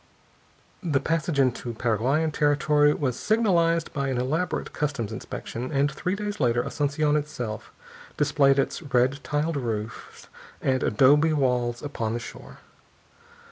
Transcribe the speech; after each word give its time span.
The 0.81 0.99
passage 0.99 1.39
into 1.39 1.73
Paraguayan 1.75 2.31
territory 2.31 2.91
was 2.95 3.19
signalized 3.19 3.93
by 3.93 4.07
an 4.07 4.17
elaborate 4.17 4.73
customs 4.73 5.11
inspection, 5.11 5.71
and 5.71 5.91
three 5.91 6.15
days 6.15 6.39
later 6.39 6.63
Asunción 6.63 7.15
itself 7.15 7.71
displayed 8.17 8.57
its 8.57 8.81
red 8.81 9.19
tiled 9.23 9.57
roofs 9.57 10.25
and 10.59 10.81
adobe 10.81 11.33
walls 11.33 11.83
upon 11.83 12.13
the 12.13 12.19
shore. 12.19 12.57